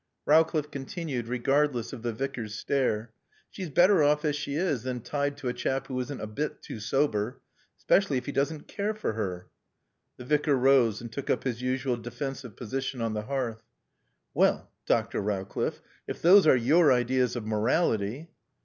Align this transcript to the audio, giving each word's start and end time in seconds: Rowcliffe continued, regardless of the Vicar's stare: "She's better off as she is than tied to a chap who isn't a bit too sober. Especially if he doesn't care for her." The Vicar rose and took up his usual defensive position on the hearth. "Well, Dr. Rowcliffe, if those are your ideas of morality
Rowcliffe 0.25 0.71
continued, 0.71 1.27
regardless 1.27 1.93
of 1.93 2.01
the 2.01 2.11
Vicar's 2.11 2.55
stare: 2.55 3.13
"She's 3.51 3.69
better 3.69 4.01
off 4.01 4.25
as 4.25 4.35
she 4.35 4.55
is 4.55 4.81
than 4.81 5.01
tied 5.01 5.37
to 5.37 5.47
a 5.47 5.53
chap 5.53 5.85
who 5.85 5.99
isn't 5.99 6.19
a 6.19 6.25
bit 6.25 6.63
too 6.63 6.79
sober. 6.79 7.39
Especially 7.77 8.17
if 8.17 8.25
he 8.25 8.31
doesn't 8.31 8.67
care 8.67 8.95
for 8.95 9.13
her." 9.13 9.47
The 10.17 10.25
Vicar 10.25 10.57
rose 10.57 11.01
and 11.01 11.11
took 11.11 11.29
up 11.29 11.43
his 11.43 11.61
usual 11.61 11.97
defensive 11.97 12.55
position 12.55 12.99
on 12.99 13.13
the 13.13 13.21
hearth. 13.25 13.61
"Well, 14.33 14.71
Dr. 14.87 15.21
Rowcliffe, 15.21 15.83
if 16.07 16.19
those 16.19 16.47
are 16.47 16.57
your 16.57 16.91
ideas 16.91 17.35
of 17.35 17.45
morality 17.45 18.31